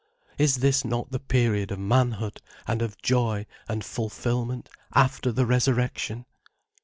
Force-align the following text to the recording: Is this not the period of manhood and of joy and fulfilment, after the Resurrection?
Is 0.39 0.55
this 0.55 0.83
not 0.83 1.11
the 1.11 1.19
period 1.19 1.69
of 1.69 1.77
manhood 1.77 2.41
and 2.65 2.81
of 2.81 2.99
joy 3.03 3.45
and 3.69 3.85
fulfilment, 3.85 4.67
after 4.95 5.31
the 5.31 5.45
Resurrection? 5.45 6.25